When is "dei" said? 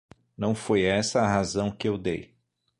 1.95-2.35